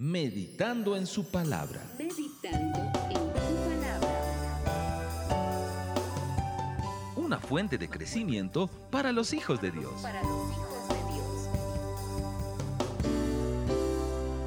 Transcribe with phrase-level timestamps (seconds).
[0.00, 1.82] Meditando en su palabra.
[1.98, 2.78] Meditando
[3.10, 4.62] en su palabra.
[7.16, 10.00] Una fuente de crecimiento para los hijos de Dios.
[10.00, 11.48] Para los hijos de Dios.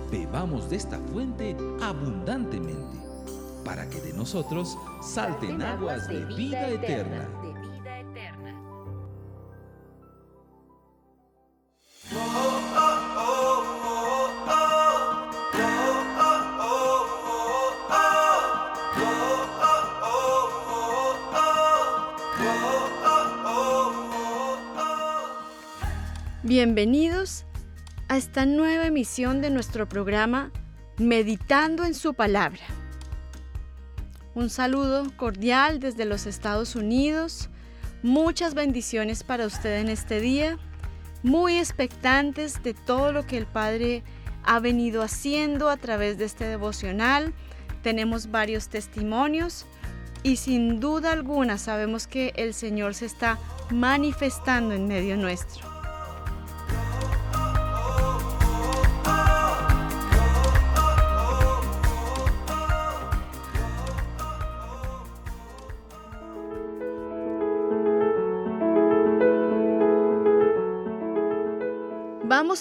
[0.10, 2.98] Bebamos de esta fuente abundantemente,
[3.66, 7.28] para que de nosotros salten aguas de vida eterna.
[26.64, 27.46] Bienvenidos
[28.08, 30.52] a esta nueva emisión de nuestro programa
[31.00, 32.62] Meditando en su palabra.
[34.36, 37.50] Un saludo cordial desde los Estados Unidos.
[38.04, 40.60] Muchas bendiciones para usted en este día.
[41.24, 44.04] Muy expectantes de todo lo que el Padre
[44.44, 47.34] ha venido haciendo a través de este devocional.
[47.82, 49.66] Tenemos varios testimonios
[50.22, 53.40] y sin duda alguna sabemos que el Señor se está
[53.72, 55.71] manifestando en medio nuestro.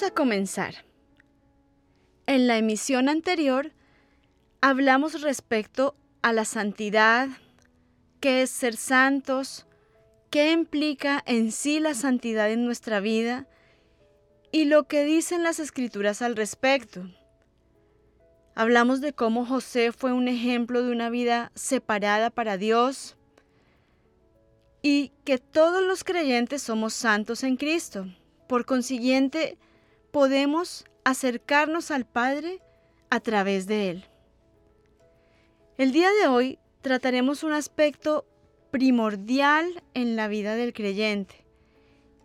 [0.00, 0.74] Vamos a comenzar.
[2.26, 3.70] En la emisión anterior
[4.62, 7.28] hablamos respecto a la santidad,
[8.18, 9.66] qué es ser santos,
[10.30, 13.46] qué implica en sí la santidad en nuestra vida
[14.50, 17.02] y lo que dicen las escrituras al respecto.
[18.54, 23.18] Hablamos de cómo José fue un ejemplo de una vida separada para Dios
[24.80, 28.06] y que todos los creyentes somos santos en Cristo.
[28.48, 29.58] Por consiguiente,
[30.10, 32.60] podemos acercarnos al Padre
[33.10, 34.04] a través de Él.
[35.78, 38.26] El día de hoy trataremos un aspecto
[38.70, 41.44] primordial en la vida del creyente,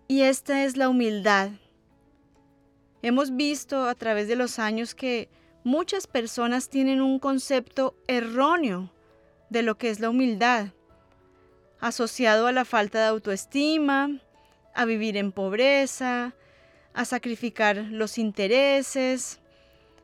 [0.07, 1.51] y esta es la humildad.
[3.01, 5.29] Hemos visto a través de los años que
[5.63, 8.91] muchas personas tienen un concepto erróneo
[9.49, 10.67] de lo que es la humildad,
[11.79, 14.21] asociado a la falta de autoestima,
[14.73, 16.35] a vivir en pobreza,
[16.95, 19.39] a sacrificar los intereses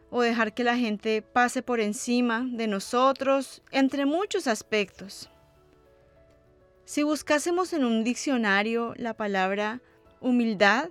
[0.09, 5.29] o dejar que la gente pase por encima de nosotros, entre muchos aspectos.
[6.83, 9.79] Si buscásemos en un diccionario la palabra
[10.19, 10.89] humildad,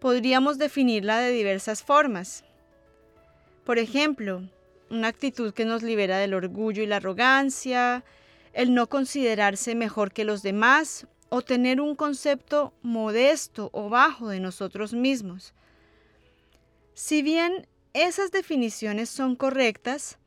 [0.00, 2.44] podríamos definirla de diversas formas.
[3.64, 4.42] Por ejemplo,
[4.90, 8.02] una actitud que nos libera del orgullo y la arrogancia,
[8.52, 14.38] el no considerarse mejor que los demás o tener un concepto modesto o bajo de
[14.38, 15.54] nosotros mismos.
[16.92, 20.18] Si bien esas definiciones son correctas,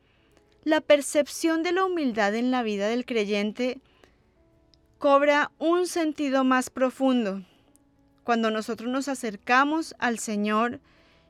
[0.64, 3.78] la percepción de la humildad en la vida del creyente
[4.98, 7.44] cobra un sentido más profundo.
[8.24, 10.80] Cuando nosotros nos acercamos al Señor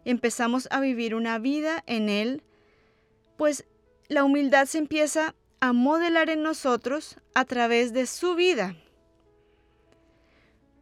[0.06, 2.43] empezamos a vivir una vida en Él,
[3.37, 3.66] pues
[4.08, 8.75] la humildad se empieza a modelar en nosotros a través de su vida.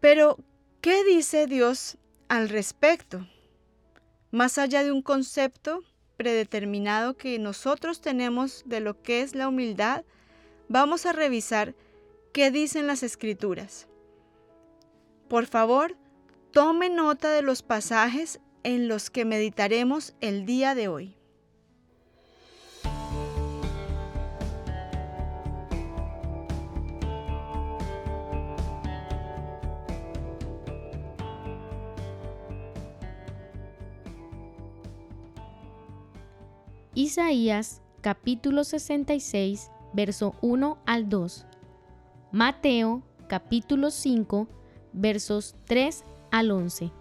[0.05, 0.37] Pero,
[0.83, 1.97] ¿qué dice Dios
[2.29, 3.27] al respecto?
[4.31, 5.83] Más allá de un concepto
[6.19, 10.05] predeterminado que nosotros tenemos de lo que es la humildad,
[10.69, 11.75] vamos a revisar
[12.35, 13.89] qué dicen las escrituras.
[15.27, 15.97] Por favor,
[16.51, 21.17] tome nota de los pasajes en los que meditaremos el día de hoy.
[36.97, 41.45] Isaías capítulo 66, verso 1 al 2.
[42.31, 44.47] Mateo capítulo 5,
[44.93, 46.93] versos 3 al 11.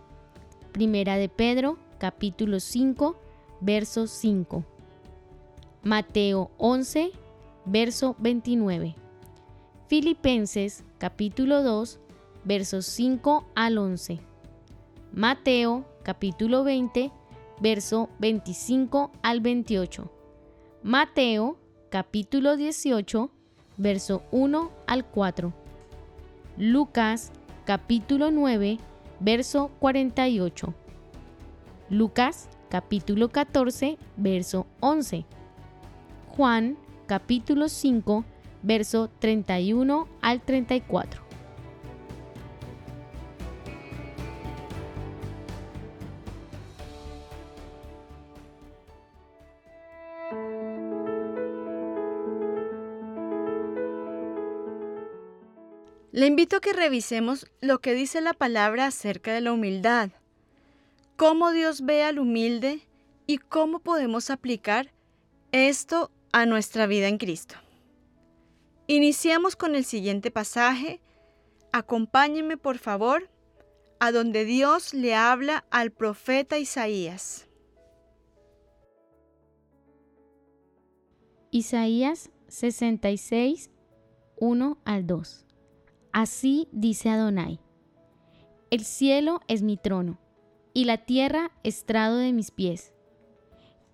[0.71, 3.15] Primera de Pedro capítulo 5,
[3.61, 4.63] verso 5.
[5.84, 7.11] Mateo 11,
[7.66, 8.96] verso 29.
[9.87, 11.99] Filipenses capítulo 2,
[12.43, 14.19] versos 5 al 11.
[15.13, 17.11] Mateo capítulo 20,
[17.63, 20.11] verso 25 al 28.
[20.83, 21.57] Mateo
[21.89, 23.31] capítulo 18,
[23.77, 25.53] verso 1 al 4.
[26.57, 27.31] Lucas
[27.63, 28.79] capítulo 9,
[29.21, 30.73] verso 48.
[31.89, 35.23] Lucas capítulo 14, verso 11.
[36.35, 36.77] Juan
[37.07, 38.25] capítulo 5,
[38.61, 41.22] verso 31 al 34.
[56.13, 60.11] Le invito a que revisemos lo que dice la palabra acerca de la humildad,
[61.15, 62.87] cómo Dios ve al humilde
[63.25, 64.93] y cómo podemos aplicar
[65.51, 67.55] esto a nuestra vida en Cristo.
[68.85, 71.01] Iniciamos con el siguiente pasaje.
[71.71, 73.27] Acompáñenme por favor
[73.99, 77.47] a donde Dios le habla al profeta Isaías.
[81.49, 83.71] Isaías 66,
[84.37, 85.47] 1 al 2.
[86.13, 87.59] Así dice Adonai.
[88.69, 90.19] El cielo es mi trono,
[90.71, 92.93] y la tierra estrado de mis pies.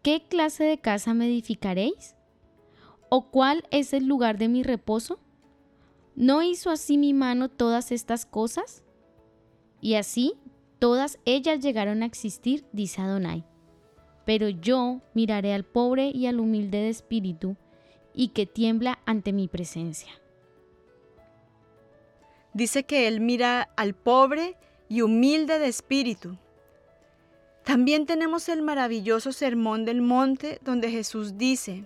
[0.03, 2.17] ¿Qué clase de casa me edificaréis?
[3.07, 5.17] ¿O cuál es el lugar de mi reposo?
[6.13, 8.83] ¿No hizo así mi mano todas estas cosas?
[9.79, 10.33] Y así
[10.77, 13.45] todas ellas llegaron a existir, dice Adonai.
[14.25, 17.55] Pero yo miraré al pobre y al humilde de espíritu,
[18.13, 20.11] y que tiembla ante mi presencia.
[22.53, 24.55] Dice que Él mira al pobre
[24.87, 26.37] y humilde de espíritu.
[27.63, 31.85] También tenemos el maravilloso Sermón del Monte donde Jesús dice,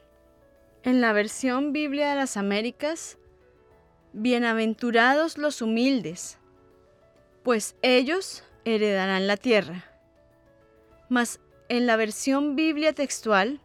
[0.83, 3.17] en la versión Biblia de las Américas,
[4.13, 6.37] Bienaventurados los humildes,
[7.41, 9.85] pues ellos heredarán la tierra.
[11.09, 13.59] Mas en la versión Biblia textual,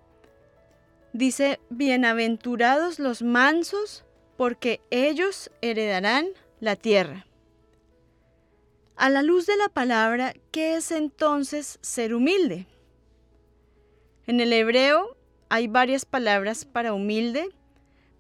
[1.13, 4.05] dice, Bienaventurados los mansos,
[4.37, 6.29] porque ellos heredarán
[6.61, 7.27] la tierra.
[8.97, 12.67] A la luz de la palabra, ¿qué es entonces ser humilde?
[14.27, 15.17] En el hebreo
[15.49, 17.49] hay varias palabras para humilde,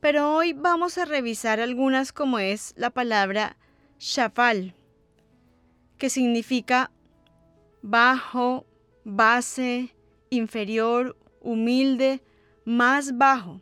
[0.00, 3.56] pero hoy vamos a revisar algunas como es la palabra
[3.98, 4.74] shafal,
[5.98, 6.92] que significa
[7.82, 8.64] bajo,
[9.04, 9.94] base,
[10.30, 12.22] inferior, humilde,
[12.64, 13.60] más bajo,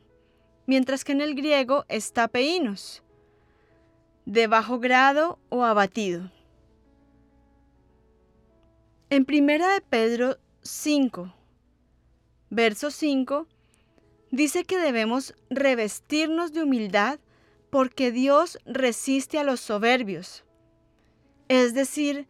[0.66, 3.02] mientras que en el griego está peinos,
[4.26, 6.30] de bajo grado o abatido.
[9.08, 11.32] En primera de Pedro 5,
[12.50, 13.46] verso 5,
[14.32, 17.20] dice que debemos revestirnos de humildad
[17.70, 20.44] porque Dios resiste a los soberbios.
[21.48, 22.26] Es decir,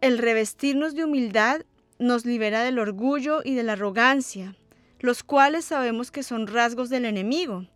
[0.00, 1.62] el revestirnos de humildad
[1.98, 4.56] nos libera del orgullo y de la arrogancia,
[5.00, 7.66] los cuales sabemos que son rasgos del enemigo.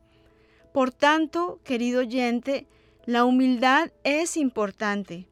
[0.73, 2.69] Por tanto, querido oyente,
[3.09, 5.27] la humildad es importante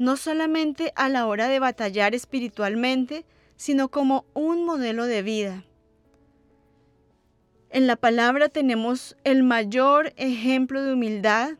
[0.00, 3.24] no solamente a la hora de batallar espiritualmente,
[3.54, 5.64] sino como un modelo de vida.
[7.70, 11.52] En la palabra tenemos el mayor ejemplo de humildad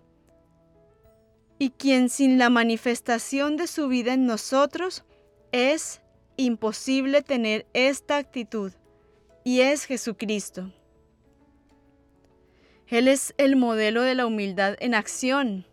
[1.57, 5.05] y quien sin la manifestación de su vida en nosotros
[5.53, 6.01] es
[6.37, 8.73] imposible tener esta actitud
[9.45, 10.73] y es Jesucristo.
[12.91, 15.67] Él es el modelo de la humildad en acción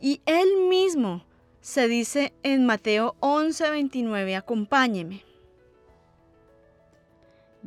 [0.00, 1.24] y Él mismo
[1.60, 5.24] se dice en Mateo 11:29, acompáñeme.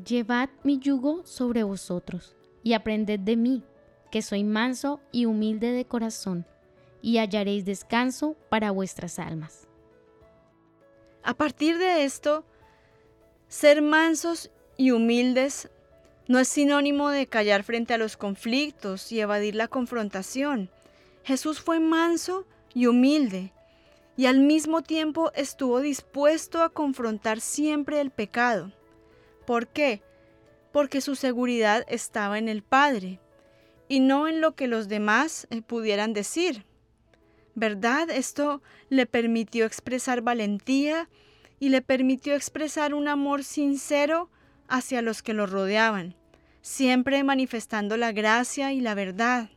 [0.06, 3.64] Llevad mi yugo sobre vosotros y aprended de mí,
[4.12, 6.46] que soy manso y humilde de corazón,
[7.02, 9.70] y hallaréis descanso para vuestras almas.
[11.24, 12.44] A partir de esto,
[13.48, 15.70] ser mansos y humildes
[16.28, 20.70] no es sinónimo de callar frente a los conflictos y evadir la confrontación.
[21.24, 23.52] Jesús fue manso y humilde
[24.18, 28.72] y al mismo tiempo estuvo dispuesto a confrontar siempre el pecado.
[29.46, 30.02] ¿Por qué?
[30.72, 33.20] Porque su seguridad estaba en el Padre
[33.88, 36.66] y no en lo que los demás eh, pudieran decir.
[37.54, 38.10] ¿Verdad?
[38.10, 41.10] Esto le permitió expresar valentía
[41.60, 44.30] y le permitió expresar un amor sincero
[44.68, 46.16] hacia los que lo rodeaban,
[46.62, 49.50] siempre manifestando la gracia y la verdad.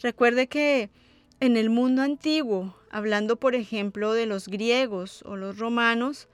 [0.00, 0.90] Recuerde que
[1.40, 6.28] en el mundo antiguo, hablando por ejemplo de los griegos o los romanos,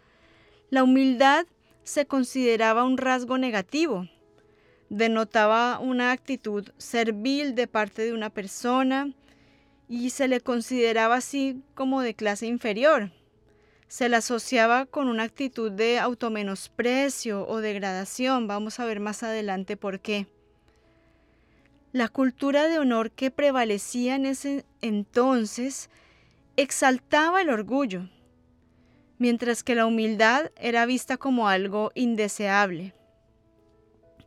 [0.71, 1.47] la humildad
[1.83, 4.09] se consideraba un rasgo negativo.
[4.89, 9.13] Denotaba una actitud servil de parte de una persona
[9.89, 13.11] y se le consideraba así como de clase inferior.
[13.89, 18.47] Se la asociaba con una actitud de automenosprecio o degradación.
[18.47, 20.27] Vamos a ver más adelante por qué.
[21.93, 25.91] La cultura de honor que prevalecía en ese entonces
[26.57, 28.09] exaltaba el orgullo,
[29.19, 32.95] mientras que la humildad era vista como algo indeseable.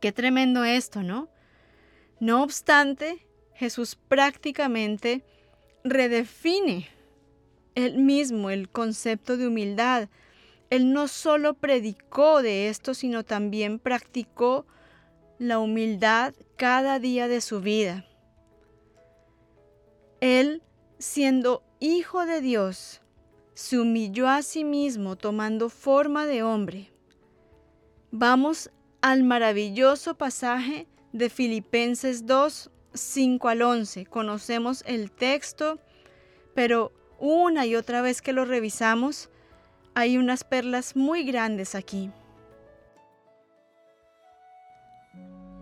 [0.00, 1.28] Qué tremendo esto, ¿no?
[2.20, 5.24] No obstante, Jesús prácticamente
[5.84, 6.88] redefine
[7.84, 10.08] él mismo el concepto de humildad.
[10.68, 14.66] Él no solo predicó de esto, sino también practicó
[15.38, 18.04] la humildad cada día de su vida.
[20.20, 20.62] Él
[20.98, 23.00] siendo hijo de Dios,
[23.54, 26.90] se humilló a sí mismo tomando forma de hombre.
[28.10, 28.70] Vamos
[29.00, 34.06] al maravilloso pasaje de Filipenses 2, 5 al 11.
[34.06, 35.78] Conocemos el texto,
[36.54, 39.28] pero una y otra vez que lo revisamos,
[39.94, 42.10] hay unas perlas muy grandes aquí.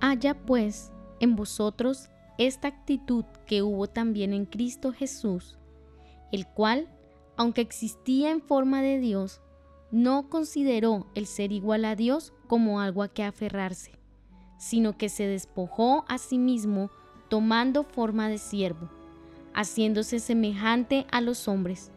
[0.01, 5.59] Haya pues en vosotros esta actitud que hubo también en Cristo Jesús,
[6.33, 6.89] el cual,
[7.37, 9.41] aunque existía en forma de Dios,
[9.91, 13.93] no consideró el ser igual a Dios como algo a que aferrarse,
[14.59, 16.91] sino que se despojó a sí mismo
[17.29, 18.91] tomando forma de siervo,
[19.57, 21.91] haciéndose semejante a los hombres.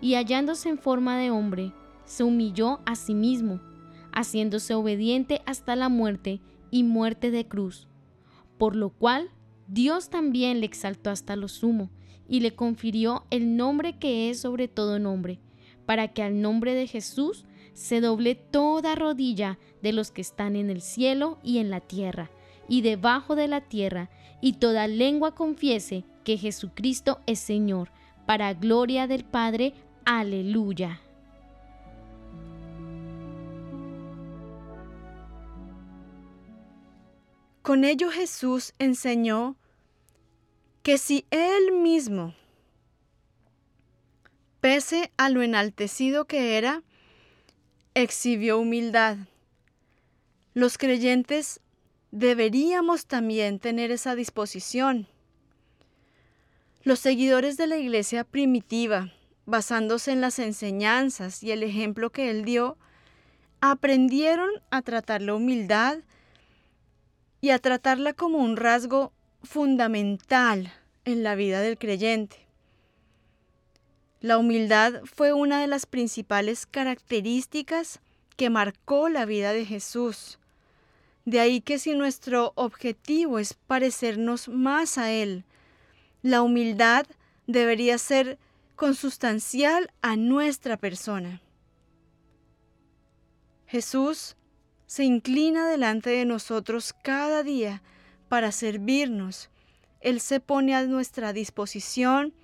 [0.00, 1.72] Y hallándose en forma de hombre,
[2.04, 3.60] se humilló a sí mismo,
[4.12, 6.40] haciéndose obediente hasta la muerte
[6.70, 7.88] y muerte de cruz,
[8.58, 9.30] por lo cual
[9.66, 11.90] Dios también le exaltó hasta lo sumo
[12.28, 15.40] y le confirió el nombre que es sobre todo nombre,
[15.86, 20.68] para que al nombre de Jesús se doble toda rodilla de los que están en
[20.68, 22.30] el cielo y en la tierra
[22.68, 24.08] y debajo de la tierra,
[24.42, 27.90] y toda lengua confiese que Jesucristo es Señor,
[28.26, 29.72] para gloria del Padre.
[30.04, 31.00] Aleluya.
[37.62, 39.56] Con ello Jesús enseñó
[40.82, 42.34] que si Él mismo,
[44.60, 46.82] pese a lo enaltecido que era,
[47.94, 49.16] exhibió humildad,
[50.54, 51.60] los creyentes
[52.12, 55.08] deberíamos también tener esa disposición.
[56.84, 59.12] Los seguidores de la iglesia primitiva,
[59.46, 62.76] basándose en las enseñanzas y el ejemplo que él dio,
[63.60, 65.98] aprendieron a tratar la humildad
[67.40, 70.72] y a tratarla como un rasgo fundamental
[71.04, 72.46] en la vida del creyente.
[74.20, 78.00] La humildad fue una de las principales características
[78.36, 80.38] que marcó la vida de Jesús.
[81.24, 85.44] De ahí que si nuestro objetivo es parecernos más a Él,
[86.22, 87.06] la humildad
[87.46, 88.38] debería ser
[88.76, 91.40] consustancial a nuestra persona.
[93.66, 94.36] Jesús
[94.86, 97.82] se inclina delante de nosotros cada día
[98.28, 99.48] para servirnos.
[100.00, 102.34] Él se pone a nuestra disposición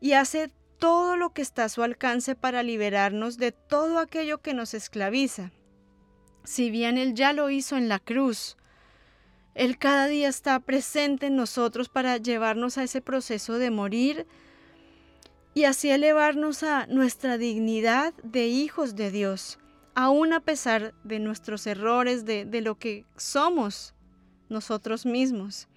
[0.00, 4.52] y hace todo lo que está a su alcance para liberarnos de todo aquello que
[4.52, 5.52] nos esclaviza.
[6.44, 8.56] Si bien Él ya lo hizo en la cruz,
[9.54, 14.26] Él cada día está presente en nosotros para llevarnos a ese proceso de morir
[15.54, 19.58] y así elevarnos a nuestra dignidad de hijos de Dios
[19.94, 23.94] aún a pesar de nuestros errores, de, de lo que somos
[24.48, 25.68] nosotros mismos.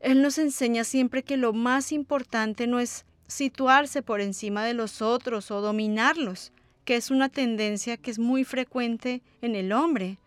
[0.00, 5.02] Él nos enseña siempre que lo más importante no es situarse por encima de los
[5.02, 6.52] otros o dominarlos,
[6.84, 10.18] que es una tendencia que es muy frecuente en el hombre,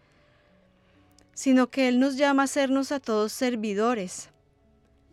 [1.33, 4.29] sino que Él nos llama a sernos a todos servidores.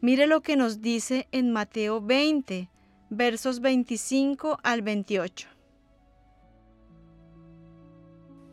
[0.00, 2.68] Mire lo que nos dice en Mateo 20,
[3.10, 5.48] versos 25 al 28.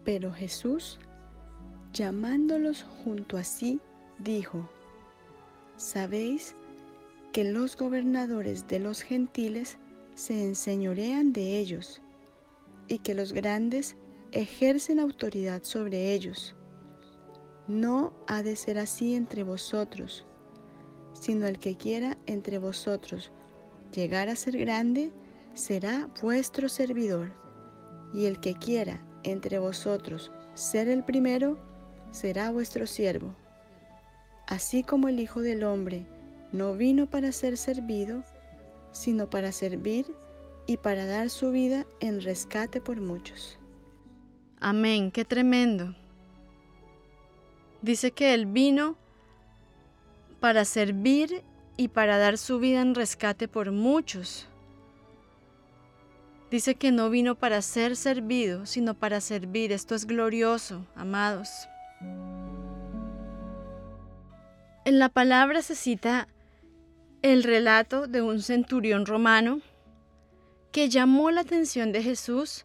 [0.03, 0.99] Pero Jesús,
[1.93, 3.79] llamándolos junto a sí,
[4.19, 4.69] dijo,
[5.75, 6.55] Sabéis
[7.31, 9.77] que los gobernadores de los gentiles
[10.15, 12.01] se enseñorean de ellos,
[12.87, 13.95] y que los grandes
[14.31, 16.55] ejercen autoridad sobre ellos.
[17.67, 20.25] No ha de ser así entre vosotros,
[21.13, 23.31] sino el que quiera entre vosotros
[23.91, 25.11] llegar a ser grande,
[25.53, 27.31] será vuestro servidor,
[28.13, 31.57] y el que quiera entre vosotros ser el primero,
[32.11, 33.35] será vuestro siervo.
[34.47, 36.05] Así como el Hijo del Hombre
[36.51, 38.23] no vino para ser servido,
[38.91, 40.05] sino para servir
[40.67, 43.57] y para dar su vida en rescate por muchos.
[44.59, 45.95] Amén, qué tremendo.
[47.81, 48.97] Dice que Él vino
[50.39, 51.41] para servir
[51.77, 54.47] y para dar su vida en rescate por muchos.
[56.51, 59.71] Dice que no vino para ser servido, sino para servir.
[59.71, 61.49] Esto es glorioso, amados.
[64.85, 66.27] En la palabra se cita
[67.21, 69.61] el relato de un centurión romano
[70.77, 72.63] que llamó la atención de Jesús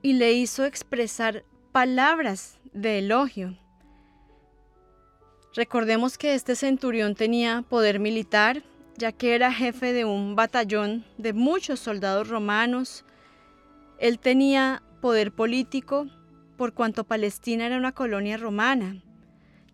[0.00, 3.58] y le hizo expresar palabras de elogio.
[5.54, 8.62] Recordemos que este centurión tenía poder militar,
[8.96, 13.04] ya que era jefe de un batallón de muchos soldados romanos.
[13.98, 16.06] Él tenía poder político
[16.56, 19.02] por cuanto Palestina era una colonia romana.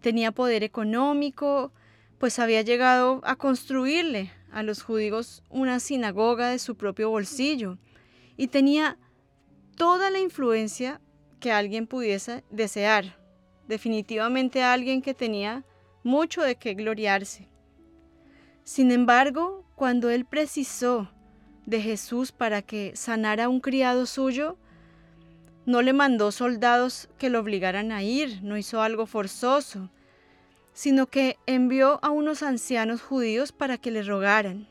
[0.00, 1.72] Tenía poder económico
[2.18, 7.78] pues había llegado a construirle a los judíos una sinagoga de su propio bolsillo
[8.36, 8.98] y tenía
[9.76, 11.00] toda la influencia
[11.40, 13.16] que alguien pudiese desear.
[13.66, 15.64] Definitivamente alguien que tenía
[16.04, 17.48] mucho de qué gloriarse.
[18.64, 21.10] Sin embargo, cuando él precisó
[21.66, 24.56] de Jesús para que sanara a un criado suyo,
[25.64, 29.90] no le mandó soldados que lo obligaran a ir, no hizo algo forzoso,
[30.72, 34.66] sino que envió a unos ancianos judíos para que le rogaran.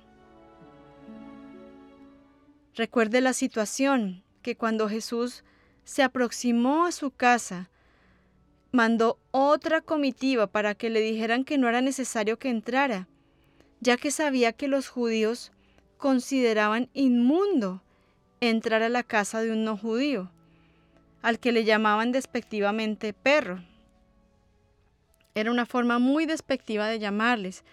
[2.75, 5.43] Recuerde la situación, que cuando Jesús
[5.83, 7.69] se aproximó a su casa,
[8.71, 13.07] mandó otra comitiva para que le dijeran que no era necesario que entrara,
[13.81, 15.51] ya que sabía que los judíos
[15.97, 17.83] consideraban inmundo
[18.39, 20.31] entrar a la casa de un no judío,
[21.21, 23.63] al que le llamaban despectivamente perro.
[25.35, 27.63] Era una forma muy despectiva de llamarles.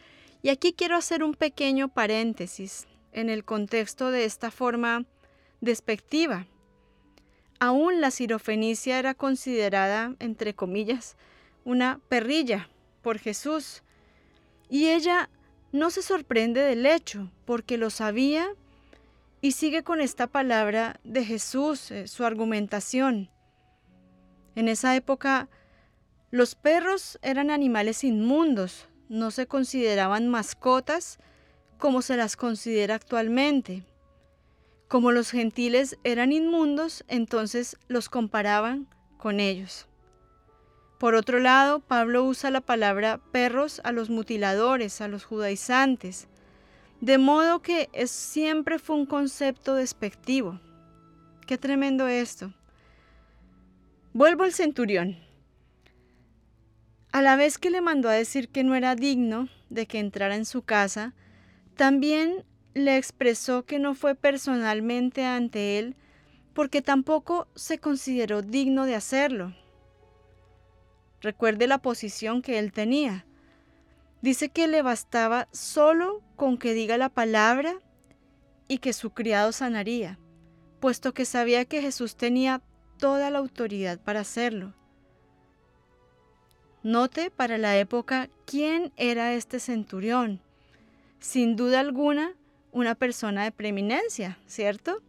[0.42, 5.04] Y aquí quiero hacer un pequeño paréntesis en el contexto de esta forma
[5.60, 6.46] despectiva.
[7.58, 11.16] Aún la sirofenicia era considerada, entre comillas,
[11.64, 12.68] una perrilla
[13.02, 13.82] por Jesús.
[14.70, 15.28] Y ella
[15.72, 18.48] no se sorprende del hecho, porque lo sabía
[19.40, 23.30] y sigue con esta palabra de Jesús, eh, su argumentación.
[24.54, 25.48] En esa época,
[26.30, 31.18] los perros eran animales inmundos, no se consideraban mascotas
[31.78, 33.84] como se las considera actualmente.
[34.88, 39.86] Como los gentiles eran inmundos, entonces los comparaban con ellos.
[40.98, 46.28] Por otro lado, Pablo usa la palabra perros a los mutiladores, a los judaizantes,
[47.00, 50.60] de modo que siempre fue un concepto despectivo.
[51.46, 52.52] Qué tremendo esto.
[54.12, 55.27] Vuelvo al centurión.
[57.10, 60.36] A la vez que le mandó a decir que no era digno de que entrara
[60.36, 61.14] en su casa,
[61.76, 62.44] también
[62.74, 65.96] le expresó que no fue personalmente ante él
[66.52, 69.54] porque tampoco se consideró digno de hacerlo.
[71.20, 73.26] Recuerde la posición que él tenía.
[74.22, 77.74] Dice que le bastaba solo con que diga la palabra
[78.66, 80.18] y que su criado sanaría,
[80.80, 82.60] puesto que sabía que Jesús tenía
[82.98, 84.74] toda la autoridad para hacerlo.
[86.82, 90.40] Note para la época quién era este centurión.
[91.18, 92.34] Sin duda alguna,
[92.70, 95.02] una persona de preeminencia, ¿cierto?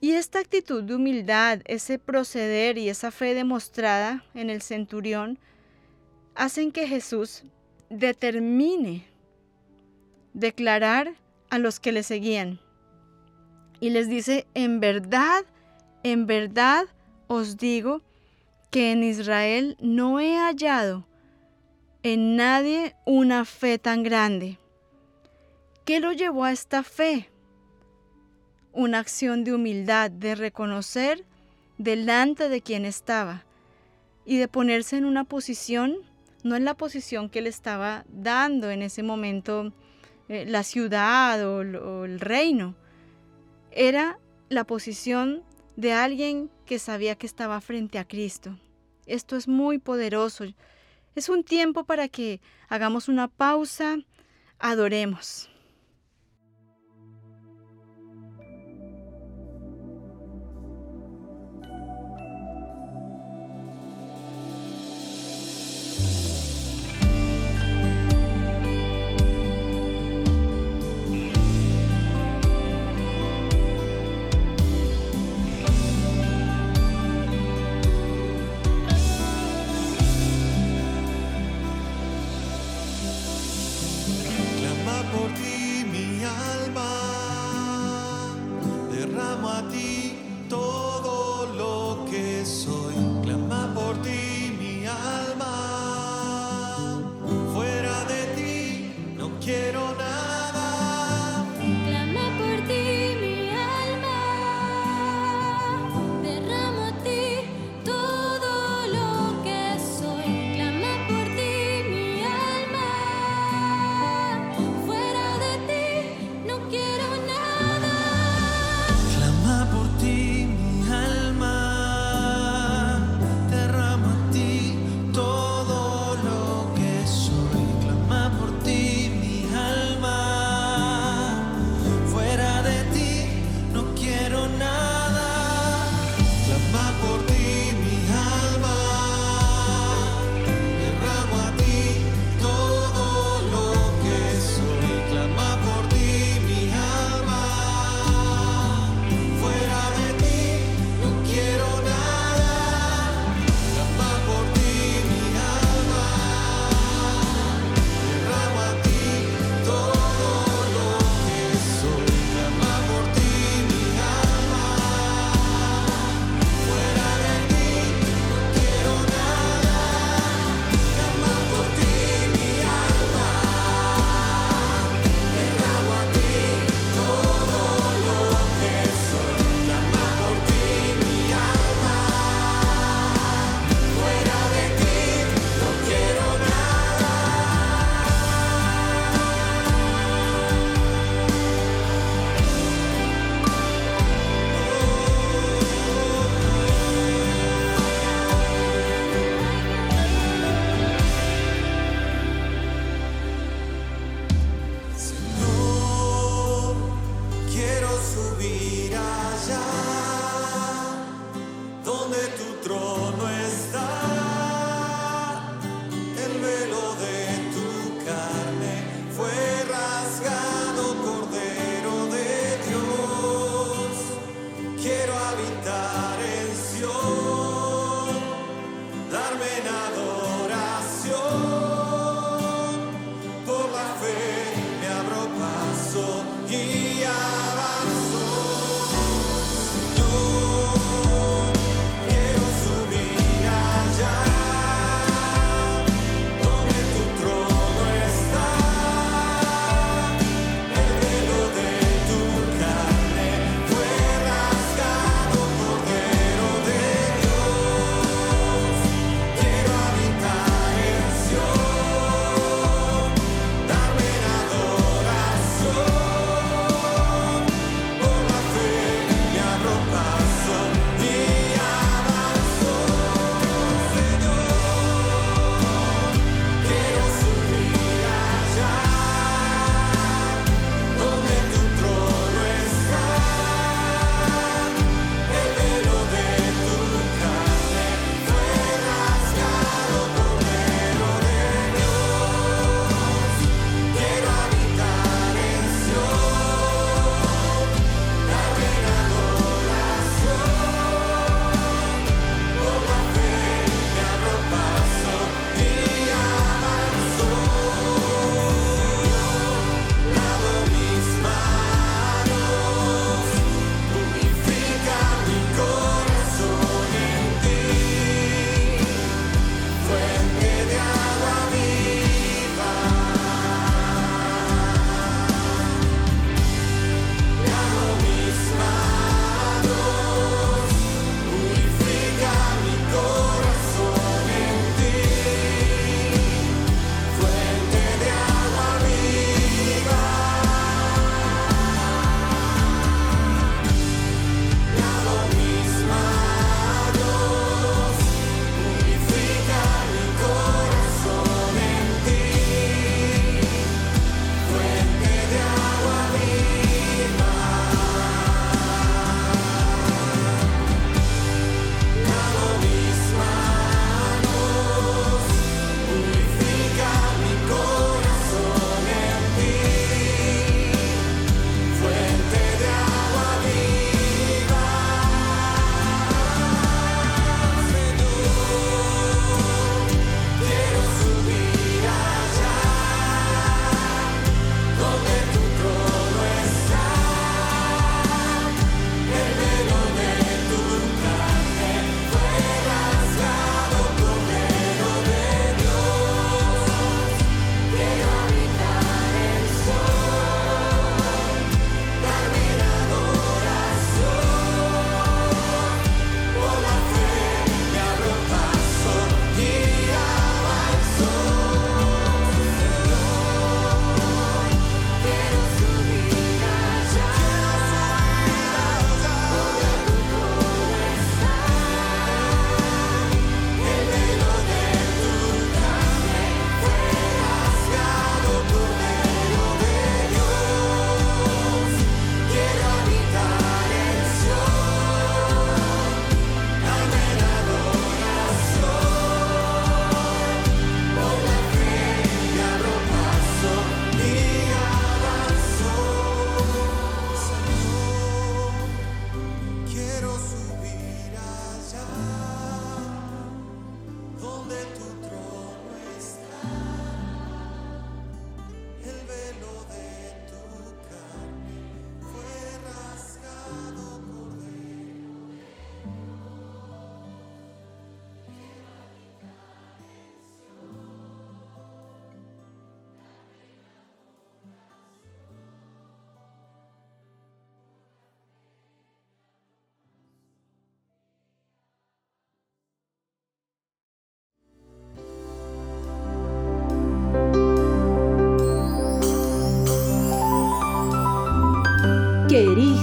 [0.00, 5.38] Y esta actitud de humildad, ese proceder y esa fe demostrada en el centurión
[6.34, 7.44] hacen que Jesús
[7.88, 9.06] determine
[10.34, 11.14] declarar
[11.48, 12.58] a los que le seguían.
[13.80, 15.44] Y les dice, en verdad,
[16.02, 16.84] en verdad
[17.28, 18.02] os digo
[18.74, 21.06] que en Israel no he hallado
[22.02, 24.58] en nadie una fe tan grande.
[25.84, 27.30] ¿Qué lo llevó a esta fe?
[28.72, 31.24] una acción de humildad, de reconocer
[31.78, 33.44] delante de quien estaba
[34.24, 35.94] y de ponerse en una posición,
[36.42, 39.72] no en la posición que le estaba dando en ese momento
[40.28, 42.74] eh, la ciudad o, o el reino,
[43.70, 45.44] era la posición
[45.76, 48.58] de alguien que sabía que estaba frente a Cristo.
[49.06, 50.44] Esto es muy poderoso.
[51.14, 53.96] Es un tiempo para que hagamos una pausa,
[54.58, 55.50] adoremos.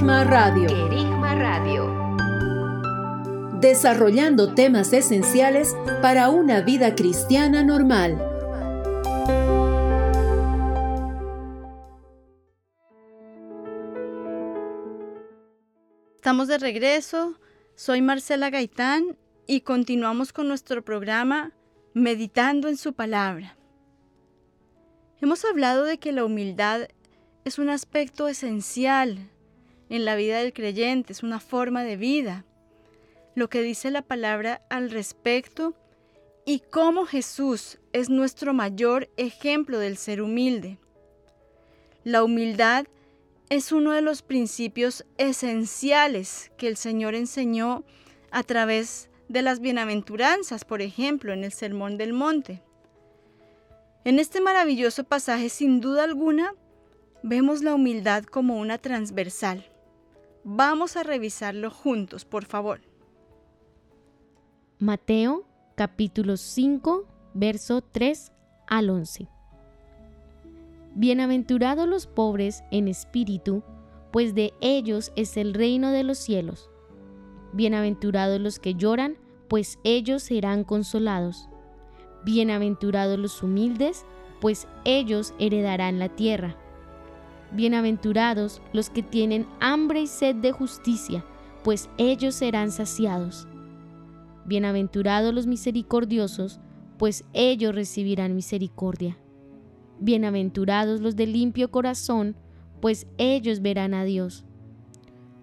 [0.01, 0.67] Querigma Radio.
[1.21, 2.17] Radio.
[3.59, 8.17] Desarrollando temas esenciales para una vida cristiana normal.
[16.15, 17.35] Estamos de regreso.
[17.75, 21.51] Soy Marcela Gaitán y continuamos con nuestro programa
[21.93, 23.55] Meditando en su palabra.
[25.21, 26.87] Hemos hablado de que la humildad
[27.45, 29.30] es un aspecto esencial
[29.91, 32.45] en la vida del creyente, es una forma de vida.
[33.35, 35.75] Lo que dice la palabra al respecto
[36.45, 40.77] y cómo Jesús es nuestro mayor ejemplo del ser humilde.
[42.05, 42.85] La humildad
[43.49, 47.83] es uno de los principios esenciales que el Señor enseñó
[48.31, 52.63] a través de las bienaventuranzas, por ejemplo, en el Sermón del Monte.
[54.05, 56.55] En este maravilloso pasaje, sin duda alguna,
[57.23, 59.70] vemos la humildad como una transversal.
[60.43, 62.81] Vamos a revisarlo juntos, por favor.
[64.79, 68.31] Mateo capítulo 5, verso 3
[68.67, 69.27] al 11.
[70.95, 73.63] Bienaventurados los pobres en espíritu,
[74.11, 76.71] pues de ellos es el reino de los cielos.
[77.53, 81.49] Bienaventurados los que lloran, pues ellos serán consolados.
[82.25, 84.05] Bienaventurados los humildes,
[84.39, 86.57] pues ellos heredarán la tierra.
[87.53, 91.25] Bienaventurados los que tienen hambre y sed de justicia,
[91.63, 93.47] pues ellos serán saciados.
[94.45, 96.61] Bienaventurados los misericordiosos,
[96.97, 99.17] pues ellos recibirán misericordia.
[99.99, 102.35] Bienaventurados los de limpio corazón,
[102.79, 104.45] pues ellos verán a Dios.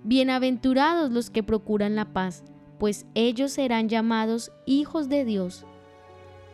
[0.02, 2.42] Bienaventurados los que procuran la paz,
[2.78, 5.66] pues ellos serán llamados hijos de Dios.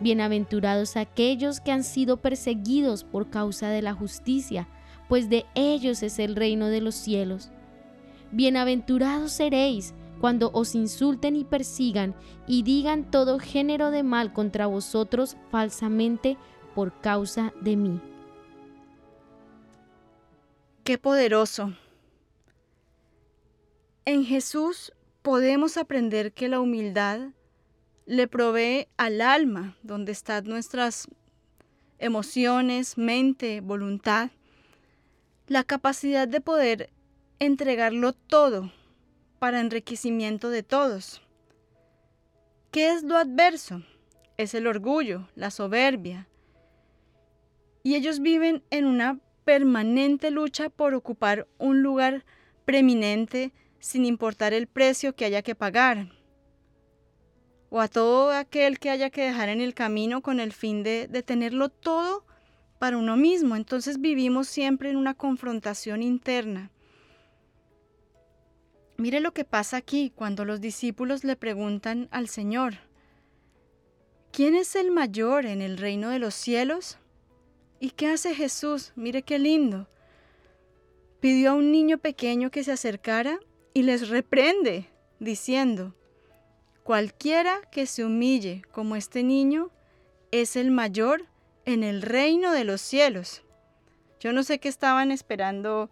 [0.01, 4.69] Bienaventurados aquellos que han sido perseguidos por causa de la justicia,
[5.09, 7.51] pues de ellos es el reino de los cielos.
[8.33, 12.15] Bienaventurados seréis cuando os insulten y persigan
[12.47, 16.37] y digan todo género de mal contra vosotros falsamente
[16.75, 18.01] por causa de mí.
[20.83, 21.73] Qué poderoso.
[24.05, 27.31] En Jesús podemos aprender que la humildad
[28.05, 31.09] le provee al alma, donde están nuestras
[31.99, 34.31] emociones, mente, voluntad,
[35.47, 36.91] la capacidad de poder
[37.39, 38.73] entregarlo todo
[39.39, 41.21] para enriquecimiento de todos.
[42.71, 43.83] ¿Qué es lo adverso?
[44.37, 46.29] Es el orgullo, la soberbia.
[47.83, 52.25] Y ellos viven en una permanente lucha por ocupar un lugar
[52.65, 56.09] preeminente sin importar el precio que haya que pagar.
[57.69, 61.07] O a todo aquel que haya que dejar en el camino con el fin de,
[61.25, 62.25] tenerlo todo
[62.85, 63.57] para uno mismo.
[63.57, 66.71] Entonces vivimos siempre en una confrontación interna.
[68.99, 72.75] Mire lo que pasa aquí cuando los discípulos le preguntan al Señor,
[74.33, 76.99] ¿quién es el mayor en el reino de los cielos?
[77.81, 78.93] ¿Y qué hace Jesús?
[78.97, 79.89] Mire qué lindo.
[81.21, 83.41] Pidió a un niño pequeño que se acercara
[83.73, 85.95] y les reprende, diciendo,
[86.83, 89.71] cualquiera que se humille como este niño
[90.33, 91.25] es el mayor
[91.65, 93.43] en el reino de los cielos.
[94.21, 95.91] Yo no sé qué estaban esperando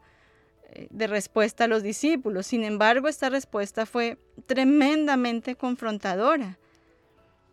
[0.73, 2.47] eh, de respuesta a los discípulos.
[2.47, 6.59] Sin embargo, esta respuesta fue tremendamente confrontadora.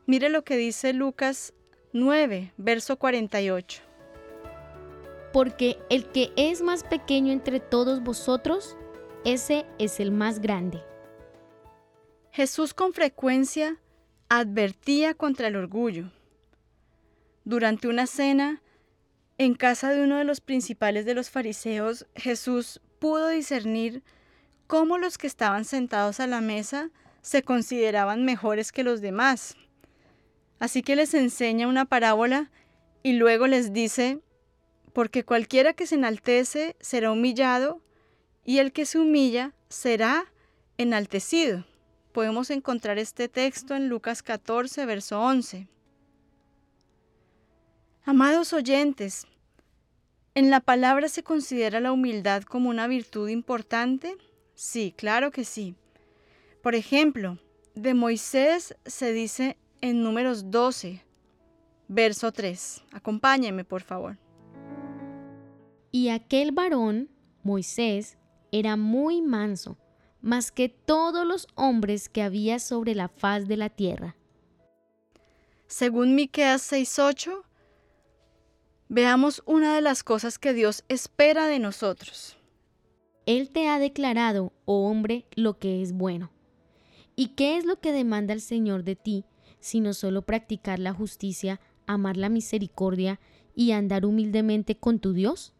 [0.05, 1.53] Mire lo que dice Lucas
[1.93, 3.81] 9, verso 48.
[5.33, 8.77] Porque el que es más pequeño entre todos vosotros,
[9.25, 10.81] ese es el más grande.
[12.31, 13.77] Jesús con frecuencia
[14.29, 16.11] advertía contra el orgullo.
[17.49, 18.61] Durante una cena,
[19.39, 24.03] en casa de uno de los principales de los fariseos, Jesús pudo discernir
[24.67, 26.91] cómo los que estaban sentados a la mesa
[27.23, 29.55] se consideraban mejores que los demás.
[30.59, 32.51] Así que les enseña una parábola
[33.01, 34.19] y luego les dice,
[34.93, 37.81] porque cualquiera que se enaltece será humillado
[38.45, 40.25] y el que se humilla será
[40.77, 41.65] enaltecido.
[42.11, 45.67] Podemos encontrar este texto en Lucas 14, verso 11.
[48.09, 49.27] Amados oyentes,
[50.33, 54.17] ¿En la palabra se considera la humildad como una virtud importante?
[54.55, 55.75] Sí, claro que sí.
[56.63, 57.37] Por ejemplo,
[57.75, 61.05] de Moisés se dice en números 12,
[61.87, 62.83] verso 3.
[62.93, 64.17] Acompáñeme, por favor.
[65.91, 67.11] Y aquel varón,
[67.43, 68.17] Moisés,
[68.51, 69.77] era muy manso,
[70.19, 74.15] más que todos los hombres que había sobre la faz de la tierra.
[75.67, 77.43] Según Miqueas 6:8,
[78.91, 82.37] Veamos una de las cosas que Dios espera de nosotros.
[83.27, 86.31] Él te ha declarado, oh hombre, lo que es bueno.
[87.15, 89.25] ¿Y qué es lo que demanda el Señor de ti,
[89.59, 93.19] sino solo practicar la justicia, amar la misericordia
[93.53, 95.53] y andar humildemente con tu Dios?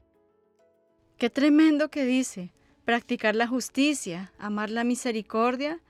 [1.17, 2.51] Qué tremendo que dice,
[2.83, 5.81] practicar la justicia, amar la misericordia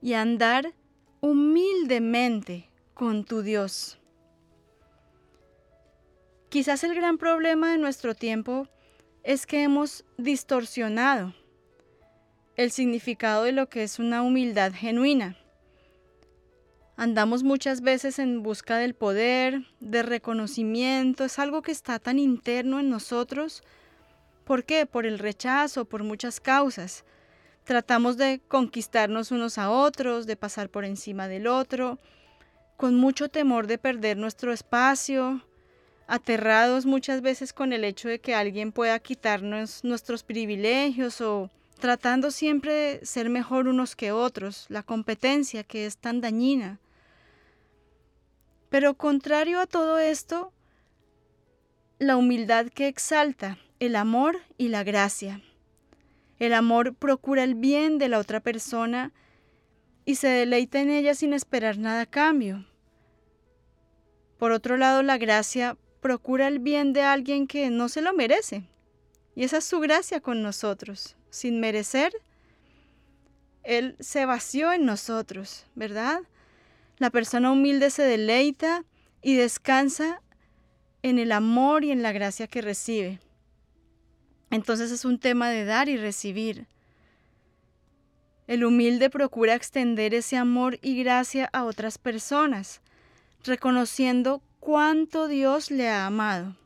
[0.00, 0.72] y andar
[1.20, 3.98] humildemente con tu Dios.
[6.56, 8.66] Quizás el gran problema de nuestro tiempo
[9.22, 11.34] es que hemos distorsionado
[12.56, 15.36] el significado de lo que es una humildad genuina.
[16.96, 22.80] Andamos muchas veces en busca del poder, de reconocimiento, es algo que está tan interno
[22.80, 23.62] en nosotros.
[24.44, 24.86] ¿Por qué?
[24.86, 27.04] Por el rechazo, por muchas causas.
[27.64, 31.98] Tratamos de conquistarnos unos a otros, de pasar por encima del otro,
[32.78, 35.45] con mucho temor de perder nuestro espacio,
[36.06, 42.30] aterrados muchas veces con el hecho de que alguien pueda quitarnos nuestros privilegios o tratando
[42.30, 46.78] siempre de ser mejor unos que otros, la competencia que es tan dañina.
[48.70, 50.52] Pero contrario a todo esto,
[51.98, 55.42] la humildad que exalta el amor y la gracia.
[56.38, 59.12] El amor procura el bien de la otra persona
[60.04, 62.66] y se deleita en ella sin esperar nada a cambio.
[64.38, 68.64] Por otro lado, la gracia procura el bien de alguien que no se lo merece.
[69.34, 71.16] Y esa es su gracia con nosotros.
[71.30, 72.12] Sin merecer,
[73.62, 76.20] Él se vació en nosotros, ¿verdad?
[76.98, 78.84] La persona humilde se deleita
[79.22, 80.22] y descansa
[81.02, 83.20] en el amor y en la gracia que recibe.
[84.50, 86.66] Entonces es un tema de dar y recibir.
[88.46, 92.80] El humilde procura extender ese amor y gracia a otras personas,
[93.44, 96.56] reconociendo cuánto Dios le ha amado.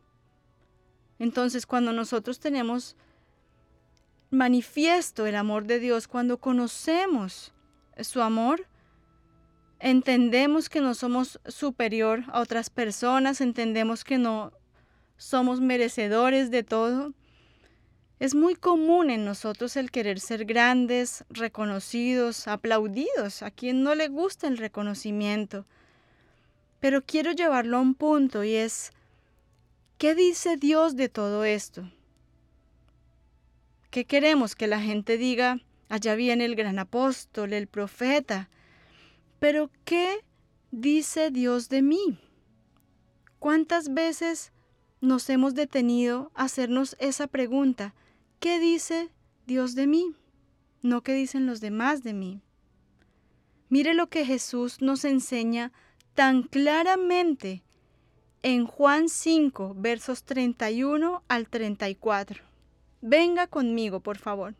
[1.18, 2.96] Entonces cuando nosotros tenemos
[4.30, 7.52] manifiesto el amor de Dios, cuando conocemos
[8.00, 8.66] su amor,
[9.80, 14.54] entendemos que no somos superior a otras personas, entendemos que no
[15.18, 17.12] somos merecedores de todo.
[18.18, 23.42] Es muy común en nosotros el querer ser grandes, reconocidos, aplaudidos.
[23.42, 25.66] A quien no le gusta el reconocimiento.
[26.80, 28.92] Pero quiero llevarlo a un punto y es,
[29.98, 31.90] ¿qué dice Dios de todo esto?
[33.90, 35.60] ¿Qué queremos que la gente diga?
[35.88, 38.48] Allá viene el gran apóstol, el profeta.
[39.40, 40.24] Pero ¿qué
[40.70, 42.18] dice Dios de mí?
[43.40, 44.52] ¿Cuántas veces
[45.00, 47.94] nos hemos detenido a hacernos esa pregunta?
[48.38, 49.10] ¿Qué dice
[49.46, 50.14] Dios de mí?
[50.82, 52.40] No qué dicen los demás de mí.
[53.68, 55.72] Mire lo que Jesús nos enseña
[56.14, 57.62] tan claramente
[58.42, 62.42] en Juan 5, versos 31 al 34.
[63.00, 64.54] Venga conmigo, por favor.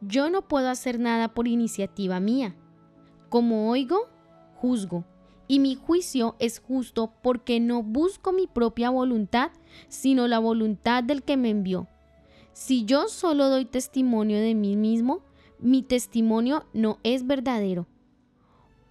[0.00, 2.56] Yo no puedo hacer nada por iniciativa mía.
[3.28, 4.08] Como oigo,
[4.54, 5.04] juzgo,
[5.46, 9.50] y mi juicio es justo porque no busco mi propia voluntad,
[9.88, 11.88] sino la voluntad del que me envió.
[12.52, 15.22] Si yo solo doy testimonio de mí mismo,
[15.58, 17.86] mi testimonio no es verdadero.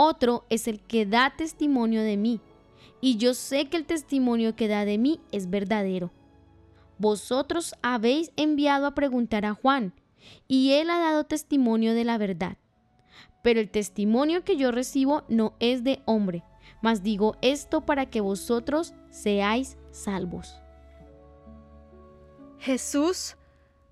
[0.01, 2.39] Otro es el que da testimonio de mí,
[3.01, 6.11] y yo sé que el testimonio que da de mí es verdadero.
[6.97, 9.93] Vosotros habéis enviado a preguntar a Juan,
[10.47, 12.57] y él ha dado testimonio de la verdad
[13.41, 16.43] pero el testimonio que yo recibo no es de hombre,
[16.81, 20.59] mas digo esto para que vosotros seáis salvos.
[22.59, 23.37] Jesús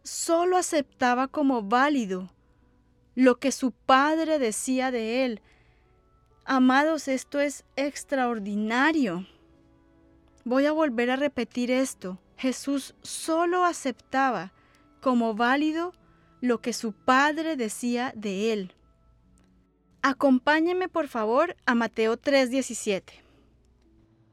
[0.03, 2.29] solo aceptaba como válido
[3.15, 5.41] lo que su padre decía de él.
[6.49, 9.27] Amados, esto es extraordinario.
[10.45, 12.19] Voy a volver a repetir esto.
[12.37, 14.53] Jesús solo aceptaba
[15.01, 15.91] como válido
[16.39, 18.73] lo que su padre decía de él.
[20.01, 23.21] Acompáñeme por favor a Mateo 3:17.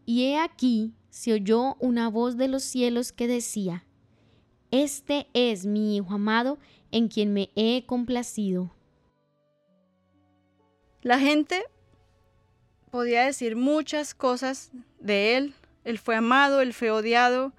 [0.07, 3.89] Y he aquí se oyó una voz de los cielos que decía,
[4.71, 6.61] Este es mi Hijo amado
[6.93, 8.73] en quien me he complacido.
[11.03, 11.65] La gente
[12.95, 14.71] podía decir muchas cosas
[15.01, 15.55] de él.
[15.83, 17.53] Él fue amado, él fue odiado,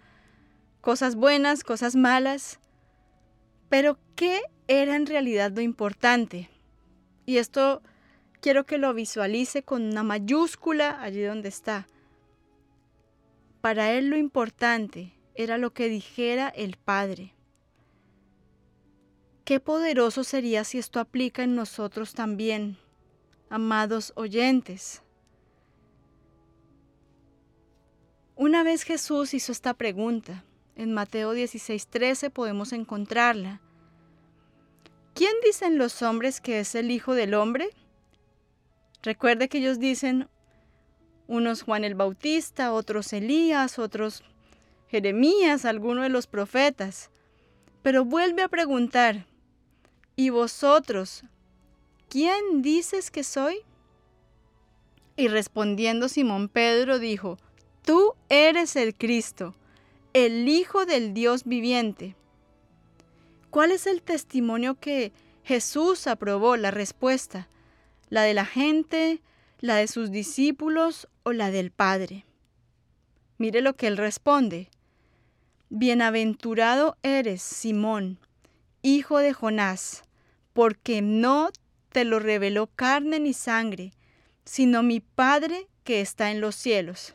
[0.79, 2.61] cosas buenas, cosas malas.
[3.67, 6.49] Pero ¿qué era en realidad lo importante?
[7.25, 7.81] Y esto
[8.39, 11.85] quiero que lo visualice con una mayúscula allí donde está.
[13.59, 17.33] Para él lo importante era lo que dijera el Padre.
[19.43, 22.77] Qué poderoso sería si esto aplica en nosotros también,
[23.49, 25.01] amados oyentes.
[28.37, 30.43] Una vez Jesús hizo esta pregunta,
[30.75, 33.61] en Mateo 16:13 podemos encontrarla.
[35.13, 37.69] ¿Quién dicen los hombres que es el Hijo del Hombre?
[39.03, 40.27] Recuerde que ellos dicen
[41.27, 44.21] unos Juan el Bautista, otros Elías, otros
[44.89, 47.11] Jeremías, alguno de los profetas.
[47.83, 49.27] Pero vuelve a preguntar,
[50.17, 51.23] ¿y vosotros
[52.09, 53.59] ¿quién dices que soy?
[55.15, 57.37] Y respondiendo Simón Pedro dijo,
[57.85, 59.53] Tú eres el Cristo,
[60.13, 62.15] el Hijo del Dios viviente.
[63.51, 65.11] ¿Cuál es el testimonio que
[65.43, 66.57] Jesús aprobó?
[66.57, 67.47] La respuesta,
[68.09, 69.21] la de la gente,
[69.59, 72.25] la de sus discípulos o la del Padre.
[73.37, 74.71] Mire lo que él responde.
[75.69, 78.17] Bienaventurado eres, Simón,
[78.81, 80.01] hijo de Jonás,
[80.53, 81.51] porque no
[81.91, 83.91] te lo reveló carne ni sangre,
[84.43, 87.13] sino mi Padre que está en los cielos.